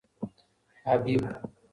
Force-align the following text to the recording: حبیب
حبیب 0.83 1.23